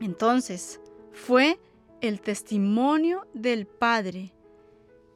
[0.00, 0.80] Entonces,
[1.12, 1.58] fue
[2.00, 4.32] el testimonio del Padre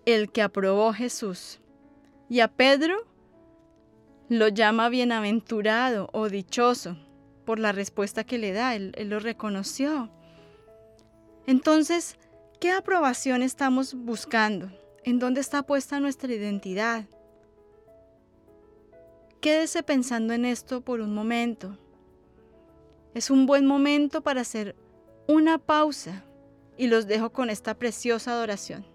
[0.05, 1.61] el que aprobó Jesús.
[2.29, 3.07] Y a Pedro
[4.29, 6.97] lo llama bienaventurado o dichoso
[7.45, 10.11] por la respuesta que le da, él, él lo reconoció.
[11.47, 12.17] Entonces,
[12.61, 14.71] ¿qué aprobación estamos buscando?
[15.05, 17.07] ¿En dónde está puesta nuestra identidad?
[19.41, 21.77] Quédese pensando en esto por un momento.
[23.15, 24.75] Es un buen momento para hacer
[25.29, 26.25] una pausa
[26.79, 28.92] y los dejo con esta preciosa adoración.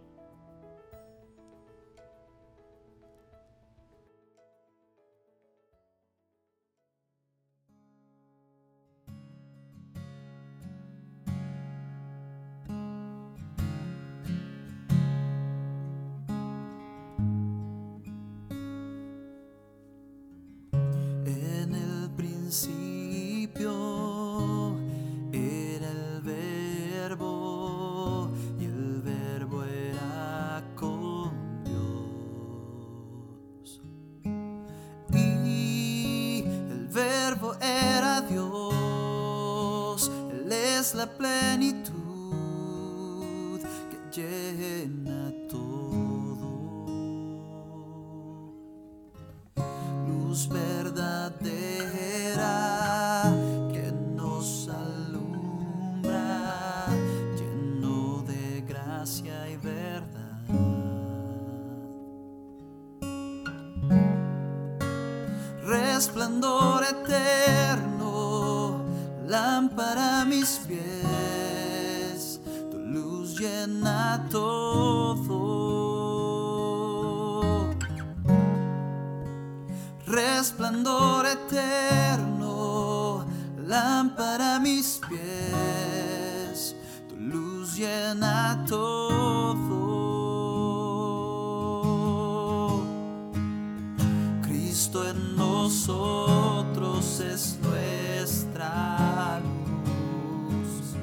[95.87, 100.97] Nosotros es nuestra luz,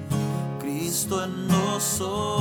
[0.61, 2.34] Cristo en nosotros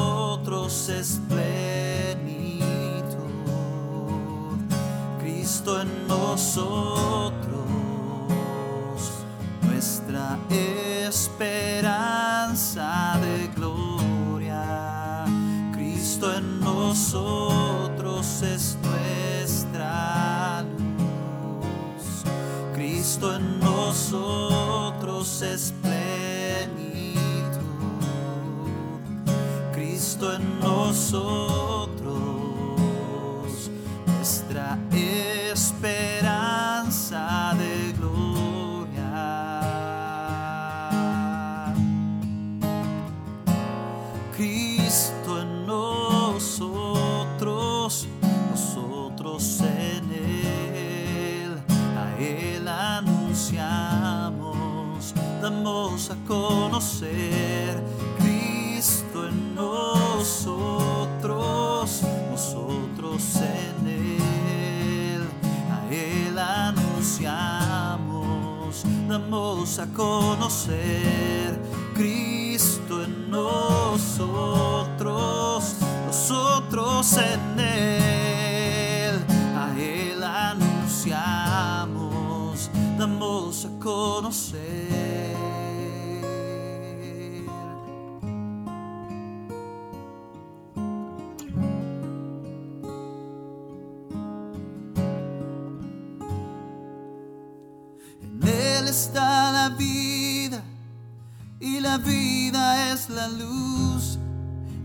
[101.94, 104.18] la vida es la luz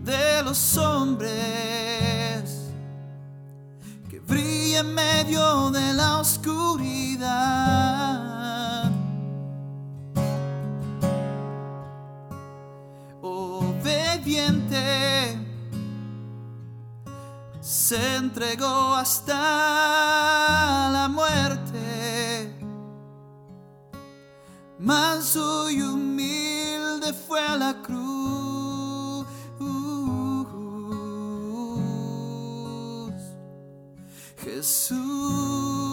[0.04, 1.32] de los hombres
[4.10, 7.30] que brilla en medio de la oscuridad.
[13.22, 14.84] Obediente
[17.62, 19.34] se entregó hasta
[20.92, 22.52] la muerte.
[24.78, 26.07] Manso y humilde
[34.42, 35.88] Jesús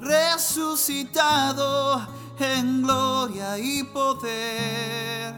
[0.00, 2.00] resucitado
[2.38, 5.34] en gloria y poder,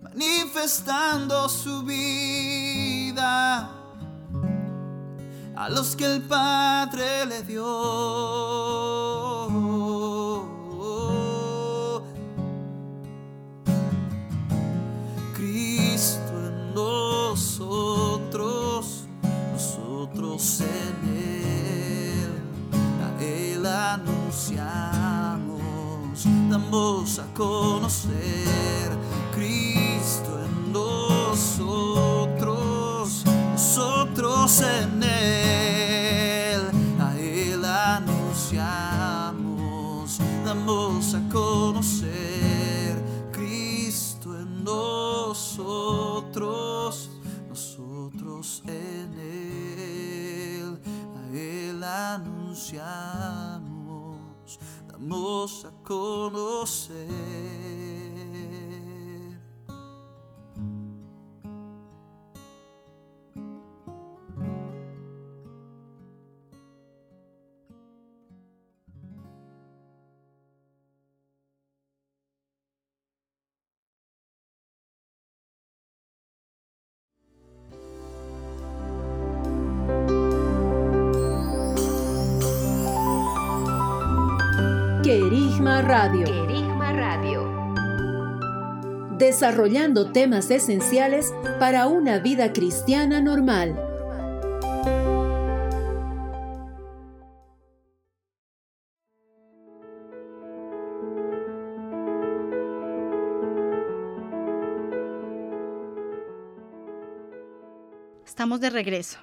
[0.00, 3.68] manifestando su vida
[5.56, 9.03] a los que el Padre le dio.
[20.34, 22.28] En Él,
[23.04, 25.38] a Él anunciamos,
[26.50, 28.90] damos a conocer
[29.32, 31.62] Cristo en nosotros,
[33.52, 36.62] nosotros en Él,
[36.98, 38.88] a Él anunciamos,
[40.44, 42.23] damos a conocer
[52.78, 54.58] anunciamos,
[54.88, 56.94] damos a conocer.
[85.86, 86.24] Radio.
[86.24, 87.46] Querigma Radio.
[89.18, 93.78] Desarrollando temas esenciales para una vida cristiana normal.
[108.24, 109.18] Estamos de regreso.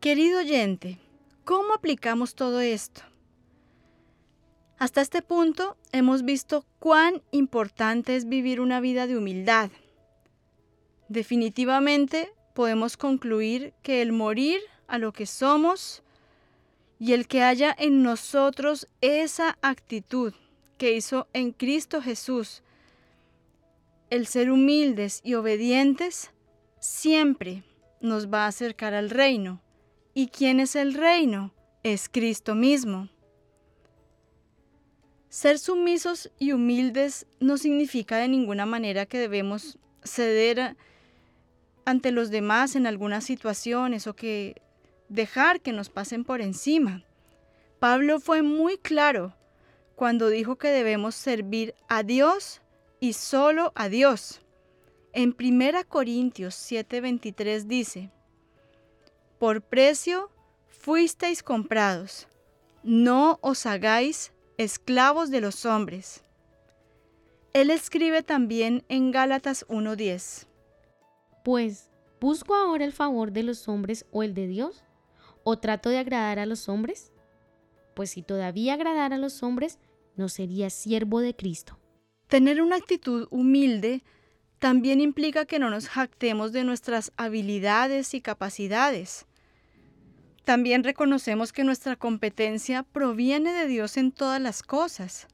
[0.00, 0.98] Querido oyente,
[1.44, 3.02] ¿cómo aplicamos todo esto?
[4.78, 9.70] Hasta este punto hemos visto cuán importante es vivir una vida de humildad.
[11.08, 16.02] Definitivamente podemos concluir que el morir a lo que somos
[16.98, 20.32] y el que haya en nosotros esa actitud
[20.78, 22.62] que hizo en Cristo Jesús,
[24.10, 26.32] el ser humildes y obedientes,
[26.78, 27.62] siempre
[28.00, 29.63] nos va a acercar al reino.
[30.14, 31.52] ¿Y quién es el reino?
[31.82, 33.08] Es Cristo mismo.
[35.28, 40.76] Ser sumisos y humildes no significa de ninguna manera que debemos ceder
[41.84, 44.62] ante los demás en algunas situaciones o que
[45.08, 47.02] dejar que nos pasen por encima.
[47.80, 49.34] Pablo fue muy claro
[49.96, 52.62] cuando dijo que debemos servir a Dios
[53.00, 54.40] y solo a Dios.
[55.12, 58.10] En 1 Corintios 7:23 dice,
[59.38, 60.30] Por precio
[60.68, 62.28] fuisteis comprados,
[62.82, 66.24] no os hagáis esclavos de los hombres.
[67.52, 70.46] Él escribe también en Gálatas 1:10.
[71.44, 74.84] Pues, ¿busco ahora el favor de los hombres o el de Dios?
[75.42, 77.12] ¿O trato de agradar a los hombres?
[77.94, 79.78] Pues si todavía agradara a los hombres,
[80.16, 81.78] no sería siervo de Cristo.
[82.28, 84.02] Tener una actitud humilde
[84.64, 89.26] también implica que no nos jactemos de nuestras habilidades y capacidades.
[90.46, 95.28] También reconocemos que nuestra competencia proviene de Dios en todas las cosas.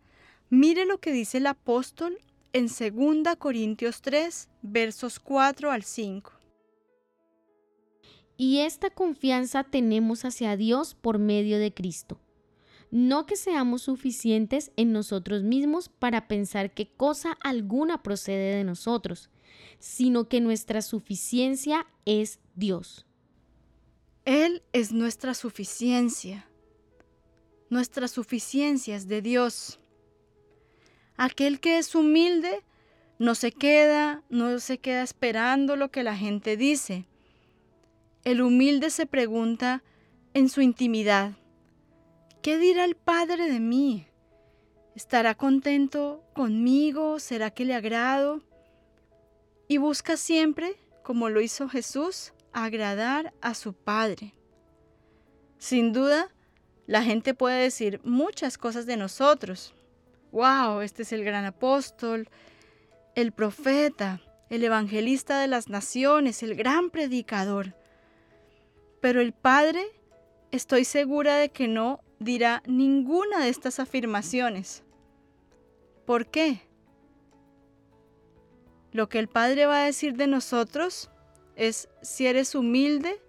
[0.48, 2.18] Mire lo que dice el apóstol
[2.52, 6.32] en 2 Corintios 3, versos 4 al 5.
[8.36, 12.18] Y esta confianza tenemos hacia Dios por medio de Cristo.
[12.90, 19.30] No que seamos suficientes en nosotros mismos para pensar que cosa alguna procede de nosotros,
[19.78, 23.06] sino que nuestra suficiencia es Dios.
[24.24, 26.46] Él es nuestra suficiencia.
[27.68, 29.78] Nuestra suficiencia es de Dios.
[31.16, 32.64] Aquel que es humilde
[33.18, 37.06] no se queda, no se queda esperando lo que la gente dice.
[38.24, 39.82] El humilde se pregunta
[40.34, 41.36] en su intimidad,
[42.42, 44.06] ¿qué dirá el Padre de mí?
[44.94, 47.18] ¿Estará contento conmigo?
[47.18, 48.42] ¿Será que le agrado?
[49.68, 54.34] Y busca siempre, como lo hizo Jesús, agradar a su Padre.
[55.58, 56.28] Sin duda,
[56.86, 59.74] la gente puede decir muchas cosas de nosotros.
[60.32, 62.28] wow, este es el gran apóstol,
[63.14, 67.74] el profeta, el evangelista de las naciones, el gran predicador.
[69.00, 69.84] Pero el Padre,
[70.50, 74.84] estoy segura de que no dirá ninguna de estas afirmaciones.
[76.04, 76.60] ¿Por qué?
[78.92, 81.10] Lo que el Padre va a decir de nosotros
[81.56, 83.20] es si eres humilde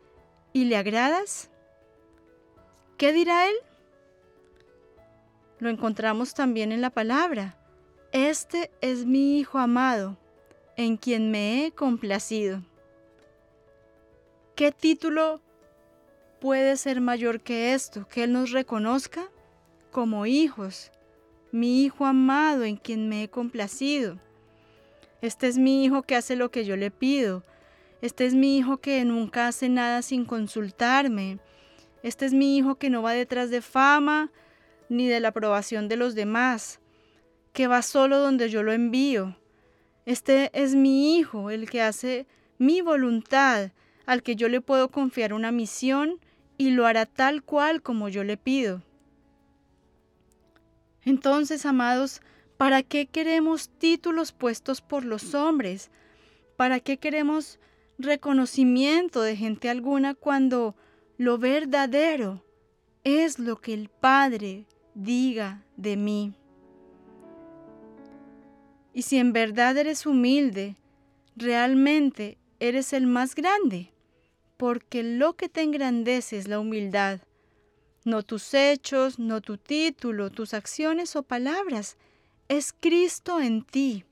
[0.53, 1.49] y le agradas.
[2.97, 3.55] ¿Qué dirá Él?
[5.59, 7.57] Lo encontramos también en la palabra.
[8.11, 10.17] Este es mi Hijo amado,
[10.75, 12.61] en quien me he complacido.
[14.55, 15.39] ¿Qué título
[16.41, 18.07] puede ser mayor que esto?
[18.07, 19.29] Que Él nos reconozca
[19.91, 20.91] como hijos,
[21.51, 24.17] mi Hijo amado, en quien me he complacido.
[25.21, 27.43] Este es mi hijo que hace lo que yo le pido.
[28.01, 31.37] Este es mi hijo que nunca hace nada sin consultarme.
[32.01, 34.31] Este es mi hijo que no va detrás de fama
[34.89, 36.79] ni de la aprobación de los demás,
[37.53, 39.37] que va solo donde yo lo envío.
[40.07, 42.25] Este es mi hijo, el que hace
[42.57, 43.71] mi voluntad,
[44.07, 46.19] al que yo le puedo confiar una misión
[46.61, 48.81] y lo hará tal cual como yo le pido.
[51.03, 52.21] Entonces, amados,
[52.61, 55.89] ¿Para qué queremos títulos puestos por los hombres?
[56.57, 57.57] ¿Para qué queremos
[57.97, 60.75] reconocimiento de gente alguna cuando
[61.17, 62.45] lo verdadero
[63.03, 66.35] es lo que el Padre diga de mí?
[68.93, 70.75] Y si en verdad eres humilde,
[71.35, 73.91] realmente eres el más grande,
[74.61, 77.21] porque lo que te engrandece es la humildad,
[78.05, 81.97] no tus hechos, no tu título, tus acciones o palabras,
[82.47, 84.05] es Cristo en ti.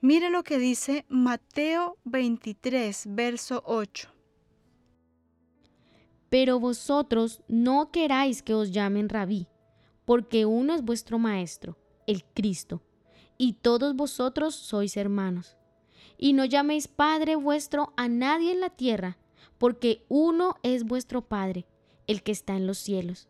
[0.00, 4.08] Mire lo que dice Mateo 23, verso 8.
[6.30, 9.46] Pero vosotros no queráis que os llamen rabí,
[10.04, 11.78] porque uno es vuestro maestro,
[12.08, 12.82] el Cristo,
[13.38, 15.56] y todos vosotros sois hermanos.
[16.18, 19.16] Y no llaméis Padre vuestro a nadie en la tierra,
[19.58, 21.66] porque uno es vuestro Padre,
[22.06, 23.28] el que está en los cielos.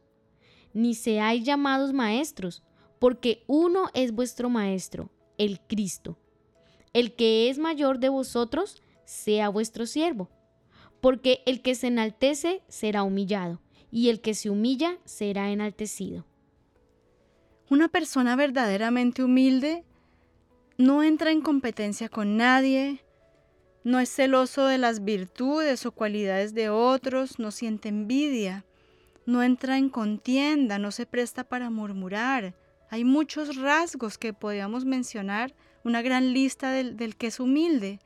[0.72, 2.62] Ni seáis llamados maestros,
[2.98, 6.18] porque uno es vuestro Maestro, el Cristo.
[6.92, 10.30] El que es mayor de vosotros, sea vuestro siervo.
[11.00, 13.60] Porque el que se enaltece será humillado,
[13.90, 16.24] y el que se humilla será enaltecido.
[17.68, 19.84] Una persona verdaderamente humilde
[20.76, 23.03] no entra en competencia con nadie,
[23.85, 28.64] no es celoso de las virtudes o cualidades de otros, no siente envidia,
[29.26, 32.55] no entra en contienda, no se presta para murmurar,
[32.91, 35.55] hay muchos rasgos que podríamos mencionar,
[35.85, 37.99] una gran lista del, del que es humilde.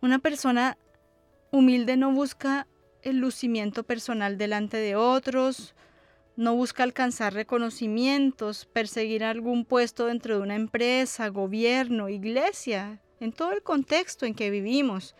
[0.00, 0.78] Una persona
[1.50, 2.66] humilde no busca
[3.02, 5.74] el lucimiento personal delante de otros,
[6.36, 13.52] no busca alcanzar reconocimientos, perseguir algún puesto dentro de una empresa, gobierno, iglesia, en todo
[13.52, 15.14] el contexto en que vivimos,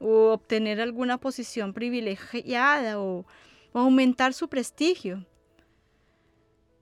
[0.00, 3.26] o obtener alguna posición privilegiada o,
[3.74, 5.24] aumentar su prestigio.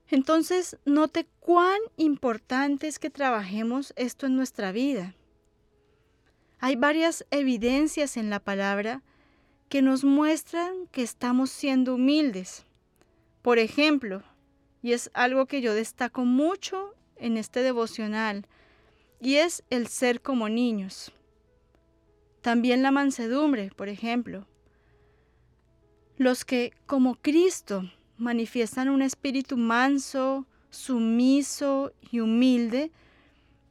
[0.09, 5.15] Entonces, note cuán importante es que trabajemos esto en nuestra vida.
[6.59, 9.03] Hay varias evidencias en la palabra
[9.69, 12.65] que nos muestran que estamos siendo humildes.
[13.43, 14.23] Por ejemplo,
[14.81, 18.47] y es algo que yo destaco mucho en este devocional,
[19.27, 21.11] y es el ser como niños.
[22.43, 24.47] También la mansedumbre, por ejemplo.
[26.17, 32.93] Los que, como Cristo, manifiestan un espíritu manso, sumiso y humilde,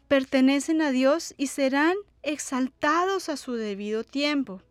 [0.10, 4.62] pertenecen a Dios y serán exaltados a su debido tiempo.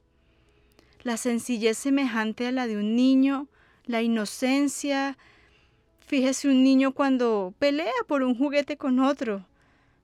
[1.03, 3.49] La sencillez semejante a la de un niño,
[3.87, 5.17] la inocencia.
[6.01, 9.47] Fíjese un niño cuando pelea por un juguete con otro,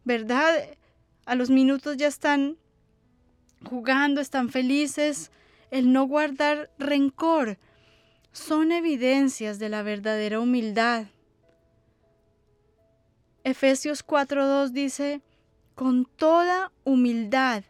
[0.05, 0.77] ¿verdad?
[1.27, 2.57] A los minutos ya están
[3.65, 5.31] jugando, están felices.
[5.71, 7.59] El no guardar rencor,
[8.33, 11.07] son evidencias de la verdadera humildad.
[13.45, 15.23] Efesios 4.2 dice,
[15.75, 17.65] con toda humildad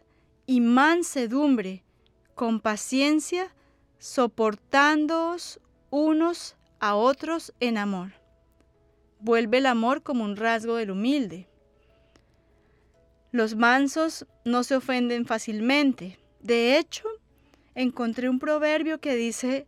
[0.45, 1.83] y mansedumbre,
[2.35, 3.53] con paciencia,
[3.99, 5.59] soportándoos
[5.89, 8.13] unos a otros en amor.
[9.19, 11.47] Vuelve el amor como un rasgo del humilde.
[13.31, 16.19] Los mansos no se ofenden fácilmente.
[16.41, 17.07] De hecho,
[17.75, 19.67] encontré un proverbio que dice,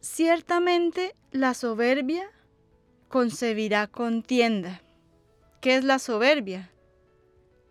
[0.00, 2.30] Ciertamente la soberbia
[3.08, 4.82] concebirá contienda.
[5.62, 6.70] ¿Qué es la soberbia?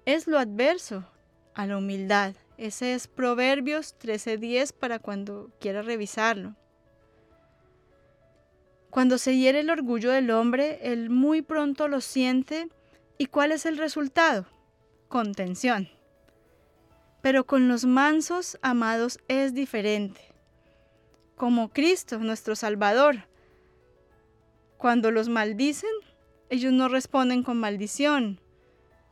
[0.05, 1.05] Es lo adverso
[1.53, 2.33] a la humildad.
[2.57, 6.55] Ese es Proverbios 13:10 para cuando quiera revisarlo.
[8.89, 12.67] Cuando se hiere el orgullo del hombre, él muy pronto lo siente.
[13.19, 14.47] ¿Y cuál es el resultado?
[15.13, 15.89] Contención.
[17.21, 20.21] Pero con los mansos, amados, es diferente.
[21.35, 23.27] Como Cristo, nuestro Salvador.
[24.79, 25.91] Cuando los maldicen,
[26.49, 28.39] ellos no responden con maldición.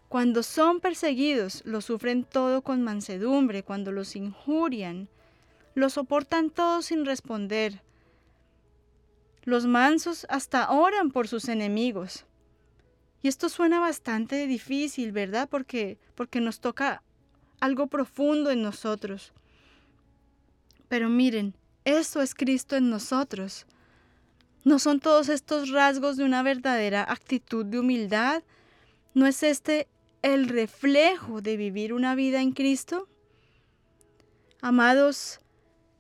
[0.10, 3.62] Cuando son perseguidos, lo sufren todo con mansedumbre.
[3.62, 5.08] Cuando los injurian,
[5.76, 7.84] lo soportan todo sin responder.
[9.44, 12.26] Los mansos hasta oran por sus enemigos.
[13.22, 15.48] Y esto suena bastante difícil, ¿verdad?
[15.50, 17.04] Porque, porque nos toca
[17.60, 19.32] algo profundo en nosotros.
[20.88, 21.54] Pero miren,
[21.86, 23.66] eso es Cristo en nosotros.
[24.64, 28.44] ¿No son todos estos rasgos de una verdadera actitud de humildad?
[29.14, 29.88] ¿No es este
[30.22, 33.08] el reflejo de vivir una vida en Cristo?
[34.62, 35.40] Amados,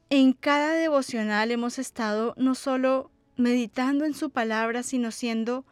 [0.10, 5.66] en cada devocional hemos estado no solo meditando en su palabra, sino siendo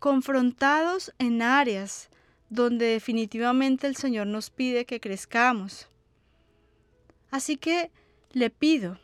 [0.00, 2.10] confrontados en áreas
[2.48, 5.88] donde definitivamente el Señor nos pide que crezcamos.
[7.30, 7.92] Así que
[8.32, 8.98] le pido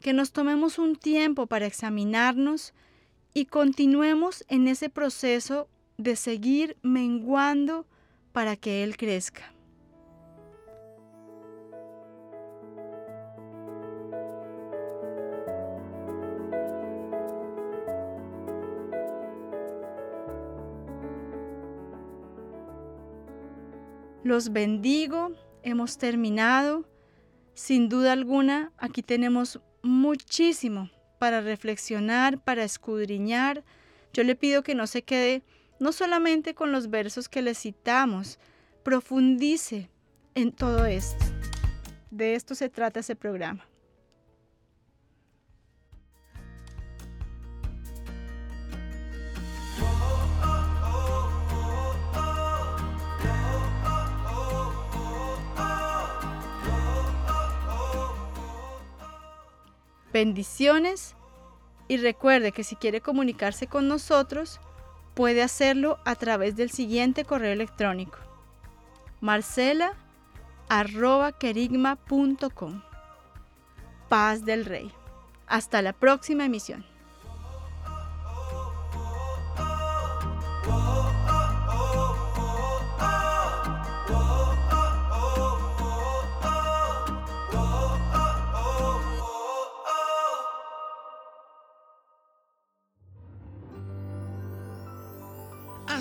[0.00, 2.74] que nos tomemos un tiempo para examinarnos
[3.32, 5.68] y continuemos en ese proceso
[5.98, 7.86] de seguir menguando
[8.32, 9.52] para que Él crezca.
[24.30, 25.32] Los bendigo,
[25.64, 26.88] hemos terminado.
[27.52, 33.64] Sin duda alguna, aquí tenemos muchísimo para reflexionar, para escudriñar.
[34.12, 35.42] Yo le pido que no se quede
[35.80, 38.38] no solamente con los versos que le citamos,
[38.84, 39.90] profundice
[40.36, 41.24] en todo esto.
[42.12, 43.66] De esto se trata ese programa.
[60.12, 61.14] Bendiciones
[61.88, 64.60] y recuerde que si quiere comunicarse con nosotros,
[65.14, 68.18] puede hacerlo a través del siguiente correo electrónico
[69.20, 69.92] marcela
[74.08, 74.90] Paz del Rey.
[75.46, 76.89] Hasta la próxima emisión.